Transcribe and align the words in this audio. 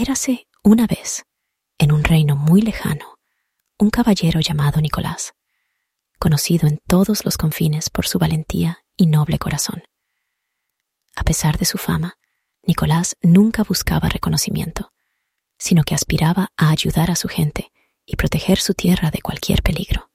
Érase 0.00 0.46
una 0.62 0.86
vez, 0.86 1.24
en 1.76 1.90
un 1.90 2.04
reino 2.04 2.36
muy 2.36 2.62
lejano, 2.62 3.18
un 3.80 3.90
caballero 3.90 4.38
llamado 4.38 4.80
Nicolás, 4.80 5.34
conocido 6.20 6.68
en 6.68 6.78
todos 6.86 7.24
los 7.24 7.36
confines 7.36 7.90
por 7.90 8.06
su 8.06 8.20
valentía 8.20 8.84
y 8.96 9.08
noble 9.08 9.40
corazón. 9.40 9.82
A 11.16 11.24
pesar 11.24 11.58
de 11.58 11.64
su 11.64 11.78
fama, 11.78 12.16
Nicolás 12.62 13.16
nunca 13.22 13.64
buscaba 13.64 14.08
reconocimiento, 14.08 14.92
sino 15.58 15.82
que 15.82 15.96
aspiraba 15.96 16.52
a 16.56 16.70
ayudar 16.70 17.10
a 17.10 17.16
su 17.16 17.26
gente 17.26 17.72
y 18.06 18.14
proteger 18.14 18.60
su 18.60 18.74
tierra 18.74 19.10
de 19.10 19.20
cualquier 19.20 19.64
peligro. 19.64 20.12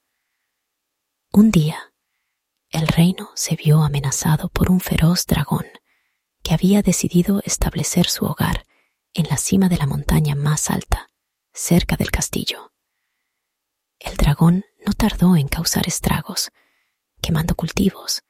Un 1.34 1.52
día, 1.52 1.92
el 2.70 2.88
reino 2.88 3.32
se 3.36 3.58
vio 3.58 3.84
amenazado 3.84 4.48
por 4.48 4.72
un 4.72 4.80
feroz 4.80 5.26
dragón 5.26 5.66
que 6.42 6.54
había 6.54 6.82
decidido 6.82 7.42
establecer 7.44 8.08
su 8.08 8.24
hogar 8.24 8.66
en 9.14 9.28
la 9.30 9.38
cima 9.38 9.70
de 9.70 9.78
la 9.78 9.86
montaña 9.86 10.36
más 10.36 10.70
alta, 10.70 11.10
cerca 11.54 11.96
del 11.96 12.12
castillo. 12.12 12.74
El 14.00 14.18
dragón 14.18 14.66
no 14.86 14.94
tardó 14.94 15.36
en 15.36 15.48
causar 15.48 15.88
estragos, 15.88 16.52
quemando 17.22 17.56
cultivos 17.56 18.24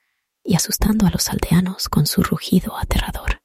y 0.44 0.56
asustando 0.56 1.08
a 1.08 1.10
los 1.10 1.30
aldeanos 1.30 1.90
con 1.90 2.06
su 2.06 2.22
rugido 2.22 2.78
aterrador. 2.78 3.42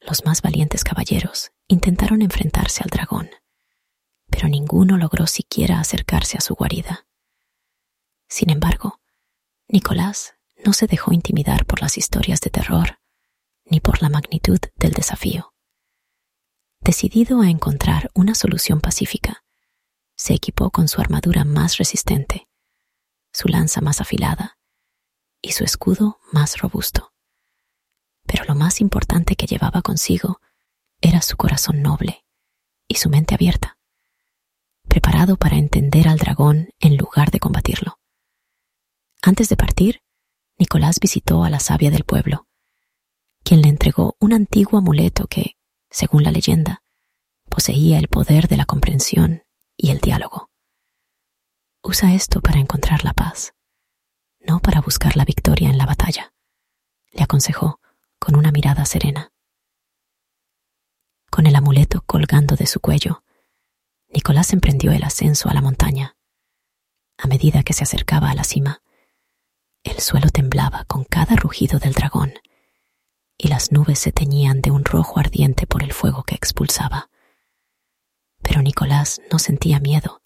Los 0.00 0.24
más 0.24 0.42
valientes 0.42 0.82
caballeros 0.82 1.52
intentaron 1.68 2.22
enfrentarse 2.22 2.82
al 2.82 2.90
dragón, 2.90 3.30
pero 4.28 4.48
ninguno 4.48 4.96
logró 4.96 5.26
siquiera 5.26 5.78
acercarse 5.78 6.36
a 6.36 6.40
su 6.40 6.54
guarida. 6.54 7.06
Sin 8.28 8.50
embargo, 8.50 9.00
Nicolás 9.68 10.34
no 10.64 10.72
se 10.72 10.86
dejó 10.86 11.12
intimidar 11.12 11.66
por 11.66 11.80
las 11.80 11.96
historias 11.96 12.40
de 12.40 12.50
terror 12.50 12.98
ni 13.64 13.80
por 13.80 14.02
la 14.02 14.08
magnitud 14.08 14.58
del 14.76 14.92
desafío. 14.92 15.49
Decidido 16.82 17.42
a 17.42 17.50
encontrar 17.50 18.10
una 18.14 18.34
solución 18.34 18.80
pacífica, 18.80 19.44
se 20.16 20.32
equipó 20.32 20.70
con 20.70 20.88
su 20.88 21.00
armadura 21.00 21.44
más 21.44 21.76
resistente, 21.76 22.48
su 23.34 23.48
lanza 23.48 23.82
más 23.82 24.00
afilada 24.00 24.58
y 25.42 25.52
su 25.52 25.62
escudo 25.62 26.20
más 26.32 26.58
robusto. 26.58 27.12
Pero 28.26 28.44
lo 28.44 28.54
más 28.54 28.80
importante 28.80 29.36
que 29.36 29.46
llevaba 29.46 29.82
consigo 29.82 30.40
era 31.02 31.20
su 31.20 31.36
corazón 31.36 31.82
noble 31.82 32.24
y 32.88 32.94
su 32.94 33.10
mente 33.10 33.34
abierta, 33.34 33.78
preparado 34.88 35.36
para 35.36 35.56
entender 35.56 36.08
al 36.08 36.18
dragón 36.18 36.70
en 36.78 36.96
lugar 36.96 37.30
de 37.30 37.40
combatirlo. 37.40 37.98
Antes 39.20 39.50
de 39.50 39.56
partir, 39.56 40.02
Nicolás 40.58 40.98
visitó 40.98 41.44
a 41.44 41.50
la 41.50 41.60
sabia 41.60 41.90
del 41.90 42.04
pueblo, 42.04 42.48
quien 43.44 43.60
le 43.60 43.68
entregó 43.68 44.16
un 44.18 44.32
antiguo 44.32 44.78
amuleto 44.78 45.26
que, 45.26 45.56
según 45.90 46.22
la 46.22 46.30
leyenda, 46.30 46.82
poseía 47.48 47.98
el 47.98 48.08
poder 48.08 48.48
de 48.48 48.56
la 48.56 48.64
comprensión 48.64 49.42
y 49.76 49.90
el 49.90 49.98
diálogo. 49.98 50.50
Usa 51.82 52.14
esto 52.14 52.40
para 52.40 52.60
encontrar 52.60 53.04
la 53.04 53.12
paz, 53.12 53.54
no 54.38 54.60
para 54.60 54.80
buscar 54.80 55.16
la 55.16 55.24
victoria 55.24 55.68
en 55.68 55.78
la 55.78 55.86
batalla, 55.86 56.32
le 57.12 57.22
aconsejó 57.22 57.80
con 58.18 58.36
una 58.36 58.52
mirada 58.52 58.84
serena. 58.84 59.32
Con 61.30 61.46
el 61.46 61.56
amuleto 61.56 62.02
colgando 62.02 62.56
de 62.56 62.66
su 62.66 62.80
cuello, 62.80 63.22
Nicolás 64.08 64.52
emprendió 64.52 64.92
el 64.92 65.04
ascenso 65.04 65.48
a 65.48 65.54
la 65.54 65.62
montaña. 65.62 66.16
A 67.16 67.26
medida 67.26 67.62
que 67.62 67.72
se 67.72 67.84
acercaba 67.84 68.30
a 68.30 68.34
la 68.34 68.44
cima, 68.44 68.82
el 69.82 70.00
suelo 70.00 70.28
temblaba 70.30 70.84
con 70.84 71.04
cada 71.04 71.36
rugido 71.36 71.78
del 71.78 71.92
dragón 71.94 72.34
y 73.42 73.48
las 73.48 73.72
nubes 73.72 73.98
se 73.98 74.12
teñían 74.12 74.60
de 74.60 74.70
un 74.70 74.84
rojo 74.84 75.18
ardiente 75.18 75.66
por 75.66 75.82
el 75.82 75.94
fuego 75.94 76.24
que 76.24 76.34
expulsaba. 76.34 77.08
Pero 78.42 78.60
Nicolás 78.60 79.22
no 79.32 79.38
sentía 79.38 79.80
miedo, 79.80 80.20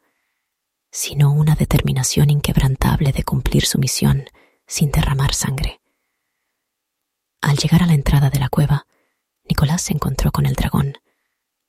sino 0.91 1.33
una 1.33 1.55
determinación 1.55 2.29
inquebrantable 2.29 3.13
de 3.13 3.23
cumplir 3.23 3.67
su 3.67 3.79
misión 3.79 4.25
sin 4.67 4.91
derramar 4.91 5.33
sangre. 5.33 5.81
Al 7.41 7.57
llegar 7.57 7.85
a 7.85 7.87
la 7.87 7.95
entrada 7.95 8.31
de 8.31 8.41
la 8.41 8.49
cueva, 8.49 8.89
Nicolás 9.49 9.83
se 9.83 9.93
encontró 9.93 10.33
con 10.33 10.45
el 10.45 10.55
dragón, 10.55 10.95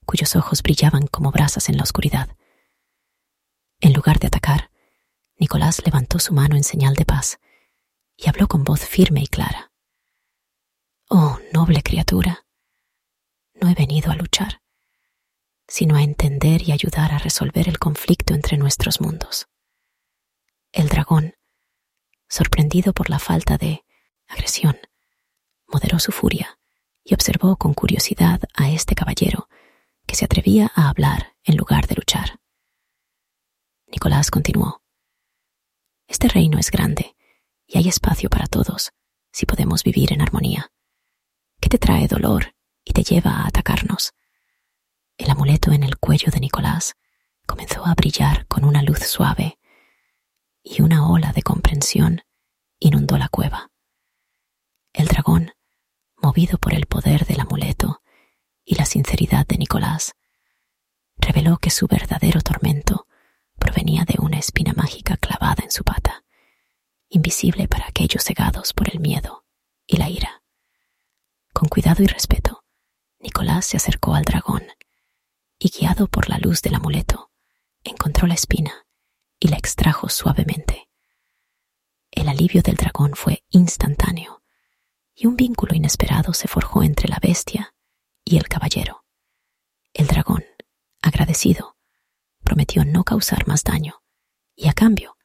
cuyos 0.05 0.35
ojos 0.35 0.63
brillaban 0.63 1.05
como 1.05 1.29
brasas 1.29 1.69
en 1.69 1.77
la 1.77 1.83
oscuridad. 1.83 2.35
En 3.81 3.93
lugar 3.93 4.17
de 4.17 4.27
atacar, 4.27 4.71
Nicolás 5.37 5.83
levantó 5.85 6.17
su 6.17 6.33
mano 6.33 6.55
en 6.55 6.63
señal 6.63 6.95
de 6.95 7.05
paz 7.05 7.39
y 8.17 8.29
habló 8.29 8.47
con 8.47 8.63
voz 8.63 8.79
firme 8.79 9.21
y 9.21 9.27
clara. 9.27 9.74
Oh, 11.09 11.37
noble 11.53 11.83
criatura, 11.83 12.47
no 13.53 13.69
he 13.69 13.75
venido 13.75 14.11
a 14.11 14.15
luchar, 14.15 14.61
sino 15.67 15.95
a 15.95 16.01
entender 16.01 16.67
y 16.67 16.71
ayudar 16.71 17.13
a 17.13 17.19
resolver 17.19 17.69
el 17.69 17.77
conflicto 17.77 18.33
entre 18.33 18.57
nuestros 18.57 19.01
mundos. 19.01 19.47
El 20.71 20.89
dragón, 20.89 21.35
sorprendido 22.27 22.91
por 22.93 23.11
la 23.11 23.19
falta 23.19 23.57
de 23.57 23.85
agresión, 24.27 24.77
moderó 25.67 25.99
su 25.99 26.11
furia 26.11 26.59
y 27.03 27.13
observó 27.13 27.55
con 27.55 27.75
curiosidad 27.75 28.41
a 28.55 28.71
este 28.71 28.95
caballero 28.95 29.47
que 30.07 30.15
se 30.15 30.25
atrevía 30.25 30.71
a 30.73 30.89
hablar 30.89 31.35
en 31.43 31.55
lugar 31.55 31.85
de 31.85 31.95
luchar. 31.95 32.39
Nicolás 33.85 34.31
continuó. 34.31 34.81
Este 36.07 36.27
reino 36.27 36.57
es 36.57 36.71
grande 36.71 37.15
y 37.67 37.77
hay 37.77 37.89
espacio 37.89 38.29
para 38.29 38.47
todos 38.47 38.91
si 39.31 39.45
podemos 39.45 39.83
vivir 39.83 40.11
en 40.11 40.21
armonía. 40.21 40.71
¿Qué 41.65 41.69
te 41.69 41.79
trae 41.79 42.07
dolor 42.07 42.53
y 42.83 42.93
te 42.93 43.01
lleva 43.01 43.37
a 43.37 43.47
atacarnos? 43.47 44.13
El 45.17 45.31
amuleto 45.31 45.71
en 45.71 45.81
el 45.81 45.97
cuello 45.97 46.31
de 46.31 46.39
Nicolás 46.39 46.93
comenzó 47.47 47.83
a 47.87 47.95
brillar 47.95 48.45
con 48.45 48.65
una 48.65 48.83
luz 48.83 48.99
suave 48.99 49.57
y 50.61 50.83
una 50.83 51.09
ola 51.09 51.33
de 51.33 51.41
comprensión 51.41 52.21
inundó 52.77 53.17
la 53.17 53.29
cueva. 53.29 53.71
El 54.93 55.07
dragón, 55.07 55.53
movido 56.17 56.59
por 56.59 56.75
el 56.75 56.85
poder 56.85 57.25
del 57.25 57.39
amuleto 57.39 58.03
y 58.63 58.75
la 58.75 58.85
sinceridad 58.85 59.47
de 59.47 59.57
Nicolás, 59.57 60.13
reveló 61.17 61.57
que 61.57 61.71
su 61.71 61.87
verdadero 61.87 62.41
tormento 62.41 63.07
provenía 63.57 64.05
de 64.05 64.17
una 64.19 64.37
espina 64.37 64.73
mágica 64.73 65.17
clavada 65.17 65.63
en 65.63 65.71
su 65.71 65.83
pata 65.83 66.25
invisible 67.09 67.67
para 67.67 67.87
aquellos 67.87 68.23
cegados 68.23 68.71
por 68.73 68.87
el 68.93 68.99
miedo 68.99 69.45
y 69.87 69.97
la 69.97 70.11
ira. 70.11 70.34
Con 71.55 71.69
cuidado 71.69 72.03
y 72.03 72.07
respeto, 72.07 72.65
Nicolás 73.17 73.65
se 73.65 73.77
acercó 73.77 74.13
al 74.13 74.25
dragón 74.25 74.63
y, 75.57 75.69
guiado 75.69 76.07
por 76.07 76.27
la 76.27 76.37
luz 76.37 76.61
del 76.61 76.75
amuleto, 76.75 77.31
encontró 77.85 78.27
la 78.27 78.33
espina 78.33 78.85
y 79.39 79.47
la 79.47 79.55
extrajo 79.55 80.09
suavemente. 80.09 80.89
El 82.11 82.27
alivio 82.27 82.61
del 82.61 82.75
dragón 82.75 83.15
fue 83.15 83.45
instantáneo 83.51 84.43
y 85.15 85.27
un 85.27 85.37
vínculo 85.37 85.73
inesperado 85.73 86.33
se 86.33 86.49
forjó 86.49 86.83
entre 86.83 87.07
la 87.07 87.19
bestia 87.21 87.73
y 88.25 88.35
el 88.35 88.49
caballero. 88.49 89.05
El 89.93 90.07
dragón, 90.07 90.43
agradecido, 91.01 91.77
prometió 92.43 92.83
no 92.83 93.05
causar 93.05 93.47
más 93.47 93.63
daño 93.63 94.03
y 94.57 94.67
a 94.67 94.73
cambio 94.73 95.15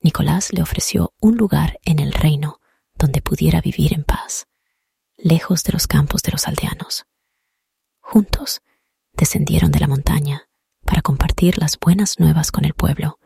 Nicolás 0.00 0.52
le 0.52 0.62
ofreció 0.62 1.14
un 1.20 1.36
lugar 1.36 1.78
en 1.84 2.00
el 2.00 2.12
reino 2.12 2.60
donde 2.96 3.22
pudiera 3.22 3.60
vivir 3.60 3.94
en 3.94 4.02
paz, 4.02 4.48
lejos 5.22 5.62
de 5.64 5.72
los 5.72 5.86
campos 5.86 6.22
de 6.22 6.32
los 6.32 6.46
aldeanos. 6.48 7.06
Juntos 8.00 8.62
descendieron 9.12 9.70
de 9.70 9.80
la 9.80 9.86
montaña 9.86 10.48
para 10.84 11.02
compartir 11.02 11.58
las 11.58 11.78
buenas 11.78 12.18
nuevas 12.18 12.50
con 12.50 12.64
el 12.64 12.74
pueblo, 12.74 13.18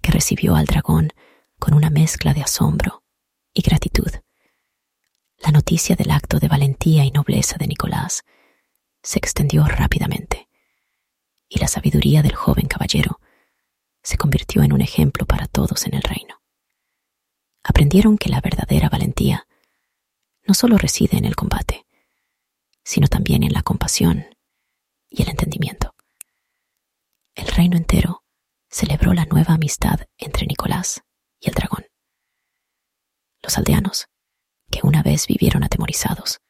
que 0.00 0.12
recibió 0.12 0.54
al 0.54 0.66
dragón 0.66 1.10
con 1.58 1.74
una 1.74 1.90
mezcla 1.90 2.34
de 2.34 2.42
asombro 2.42 3.02
y 3.52 3.62
gratitud. 3.62 4.10
La 5.38 5.50
noticia 5.50 5.96
del 5.96 6.10
acto 6.10 6.38
de 6.38 6.48
valentía 6.48 7.04
y 7.04 7.10
nobleza 7.10 7.56
de 7.58 7.66
Nicolás 7.66 8.24
se 9.02 9.18
extendió 9.18 9.64
rápidamente, 9.64 10.48
y 11.48 11.58
la 11.58 11.68
sabiduría 11.68 12.22
del 12.22 12.34
joven 12.34 12.66
caballero 12.66 13.20
se 14.02 14.16
convirtió 14.16 14.62
en 14.62 14.72
un 14.72 14.80
ejemplo 14.80 15.26
para 15.26 15.46
todos 15.46 15.86
en 15.86 15.94
el 15.94 16.02
reino. 16.02 16.40
Aprendieron 17.62 18.18
que 18.18 18.28
la 18.28 18.40
verdadera 18.40 18.88
valentía 18.88 19.47
no 20.48 20.54
solo 20.54 20.78
reside 20.78 21.18
en 21.18 21.26
el 21.26 21.36
combate, 21.36 21.86
sino 22.82 23.06
también 23.06 23.42
en 23.42 23.52
la 23.52 23.62
compasión 23.62 24.34
y 25.10 25.22
el 25.22 25.28
entendimiento. 25.28 25.94
El 27.34 27.48
reino 27.48 27.76
entero 27.76 28.24
celebró 28.70 29.12
la 29.12 29.26
nueva 29.26 29.54
amistad 29.54 30.00
entre 30.16 30.46
Nicolás 30.46 31.02
y 31.38 31.50
el 31.50 31.54
dragón. 31.54 31.86
Los 33.42 33.58
aldeanos, 33.58 34.08
que 34.70 34.80
una 34.82 35.02
vez 35.02 35.26
vivieron 35.26 35.64
atemorizados, 35.64 36.40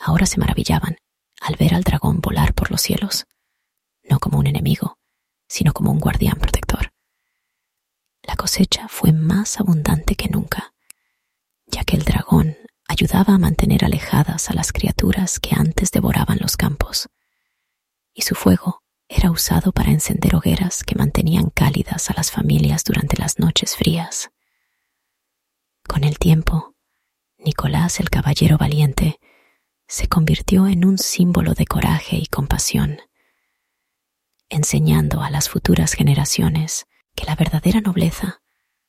ahora 0.00 0.26
se 0.26 0.40
maravillaban 0.40 0.98
al 1.40 1.54
ver 1.54 1.74
al 1.74 1.84
dragón 1.84 2.20
volar 2.20 2.52
por 2.52 2.72
los 2.72 2.82
cielos, 2.82 3.26
no 4.02 4.18
como 4.18 4.38
un 4.38 4.48
enemigo, 4.48 4.98
sino 5.46 5.72
como 5.72 5.92
un 5.92 6.00
guardián 6.00 6.38
protector. 6.38 6.92
La 8.22 8.34
cosecha 8.34 8.88
fue 8.88 9.12
más 9.12 9.60
abundante 9.60 10.16
que 10.16 10.28
nunca, 10.28 10.74
ya 11.66 11.84
que 11.84 11.96
el 11.96 12.02
dragón 12.02 12.56
ayudaba 13.00 13.34
a 13.34 13.38
mantener 13.38 13.86
alejadas 13.86 14.50
a 14.50 14.52
las 14.52 14.72
criaturas 14.72 15.40
que 15.40 15.54
antes 15.56 15.90
devoraban 15.90 16.36
los 16.38 16.58
campos, 16.58 17.08
y 18.12 18.20
su 18.20 18.34
fuego 18.34 18.82
era 19.08 19.30
usado 19.30 19.72
para 19.72 19.90
encender 19.90 20.34
hogueras 20.36 20.84
que 20.84 20.96
mantenían 20.96 21.48
cálidas 21.48 22.10
a 22.10 22.14
las 22.14 22.30
familias 22.30 22.84
durante 22.84 23.16
las 23.16 23.38
noches 23.38 23.74
frías. 23.74 24.30
Con 25.88 26.04
el 26.04 26.18
tiempo, 26.18 26.74
Nicolás 27.38 28.00
el 28.00 28.10
Caballero 28.10 28.58
Valiente 28.58 29.18
se 29.88 30.06
convirtió 30.06 30.66
en 30.66 30.84
un 30.84 30.98
símbolo 30.98 31.54
de 31.54 31.64
coraje 31.64 32.16
y 32.18 32.26
compasión, 32.26 32.98
enseñando 34.50 35.22
a 35.22 35.30
las 35.30 35.48
futuras 35.48 35.94
generaciones 35.94 36.86
que 37.16 37.24
la 37.24 37.34
verdadera 37.34 37.80
nobleza 37.80 38.42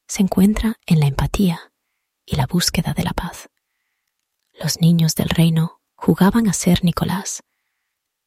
se 0.05 0.21
encuentra 0.21 0.75
en 0.85 0.99
la 0.99 1.07
empatía 1.07 1.71
y 2.25 2.35
la 2.35 2.45
búsqueda 2.45 2.93
de 2.93 3.03
la 3.03 3.13
paz. 3.13 3.50
Los 4.61 4.79
niños 4.79 5.15
del 5.15 5.29
reino 5.29 5.81
jugaban 5.95 6.47
a 6.47 6.53
ser 6.53 6.83
Nicolás, 6.83 7.41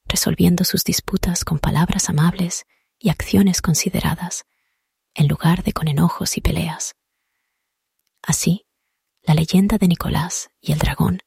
resolviendo 0.07 0.65
sus 0.65 0.83
disputas 0.83 1.45
con 1.45 1.61
palabras 1.61 2.09
amables 2.09 2.65
y 2.99 3.11
acciones 3.11 3.63
consideradas, 3.63 4.45
en 5.15 5.29
lugar 5.29 5.63
de 5.63 5.73
con 5.73 5.87
enojos 5.87 6.37
y 6.37 6.41
peleas. 6.41 6.97
Así, 8.21 8.67
la 9.23 9.35
leyenda 9.35 9.79
de 9.79 9.87
Nicolás 9.87 10.49
y 10.61 10.73
el 10.73 10.81
dragón 10.81 11.21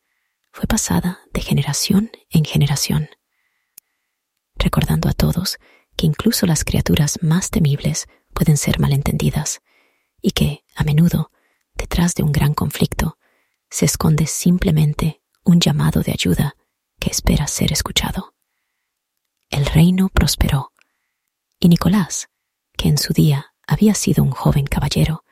fue 0.52 0.68
pasada 0.68 1.22
de 1.32 1.40
generación 1.40 2.12
en 2.30 2.44
generación, 2.44 3.10
recordando 4.56 5.08
a 5.08 5.14
todos 5.14 5.58
que 5.96 6.06
incluso 6.06 6.46
las 6.46 6.66
criaturas 6.66 7.20
más 7.22 7.50
temibles 7.50 8.08
pueden 8.34 8.58
ser 8.58 8.82
malentendidas 8.82 9.62
y 10.22 10.32
que, 10.32 10.66
a 10.76 10.84
menudo, 10.84 11.32
detrás 11.76 12.14
de 12.14 12.24
un 12.24 12.34
gran 12.34 12.54
conflicto, 12.54 13.17
se 13.70 13.86
esconde 13.86 14.28
simplemente 14.28 15.22
un 15.44 15.60
llamado 15.60 16.02
de 16.02 16.12
ayuda 16.12 16.56
que 17.00 17.10
espera 17.10 17.48
ser 17.48 17.72
escuchado. 17.72 18.34
El 19.50 19.66
reino 19.66 20.10
prosperó, 20.10 20.74
y 21.60 21.70
Nicolás, 21.70 22.30
que 22.78 22.90
en 22.90 22.98
su 22.98 23.14
día 23.14 23.54
había 23.66 23.94
sido 23.94 24.24
un 24.24 24.32
joven 24.32 24.66
caballero, 24.66 25.24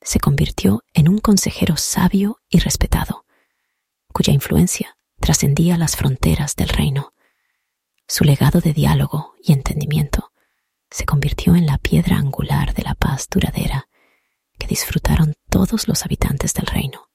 se 0.00 0.20
convirtió 0.20 0.84
en 0.94 1.08
un 1.08 1.18
consejero 1.18 1.76
sabio 1.76 2.40
y 2.48 2.58
respetado, 2.58 3.24
cuya 4.12 4.32
influencia 4.32 4.96
trascendía 5.20 5.76
las 5.76 5.96
fronteras 5.96 6.56
del 6.56 6.68
reino. 6.68 7.12
Su 8.06 8.24
legado 8.24 8.60
de 8.60 8.72
diálogo 8.72 9.34
y 9.42 9.52
entendimiento 9.52 10.32
se 10.90 11.04
convirtió 11.04 11.56
en 11.56 11.66
la 11.66 11.78
piedra 11.78 12.16
angular 12.16 12.74
de 12.74 12.82
la 12.82 12.94
paz 12.94 13.28
duradera 13.30 13.88
que 14.58 14.66
disfrutaron 14.66 15.34
todos 15.50 15.88
los 15.88 16.04
habitantes 16.04 16.54
del 16.54 16.66
reino, 16.66 17.07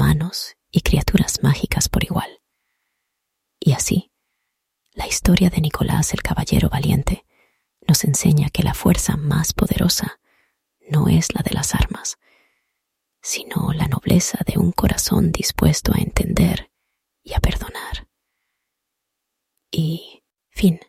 humanos 0.00 0.56
y 0.70 0.80
criaturas 0.80 1.42
mágicas 1.42 1.90
por 1.90 2.04
igual. 2.04 2.40
Y 3.58 3.72
así, 3.72 4.10
la 4.92 5.06
historia 5.06 5.50
de 5.50 5.60
Nicolás 5.60 6.14
el 6.14 6.22
Caballero 6.22 6.70
Valiente 6.70 7.26
nos 7.86 8.04
enseña 8.04 8.48
que 8.48 8.62
la 8.62 8.72
fuerza 8.72 9.18
más 9.18 9.52
poderosa 9.52 10.18
no 10.88 11.08
es 11.08 11.34
la 11.34 11.42
de 11.42 11.52
las 11.52 11.74
armas, 11.74 12.18
sino 13.20 13.74
la 13.74 13.88
nobleza 13.88 14.38
de 14.46 14.58
un 14.58 14.72
corazón 14.72 15.32
dispuesto 15.32 15.92
a 15.94 15.98
entender 16.00 16.72
y 17.22 17.34
a 17.34 17.40
perdonar. 17.40 18.08
Y 19.70 20.24
fin. 20.48 20.80